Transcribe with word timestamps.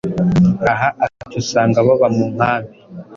Aha 0.71 0.87
akenshi 1.03 1.37
usanga 1.43 1.85
baba 1.87 2.07
mu 2.15 2.25
nkambi 2.33 2.75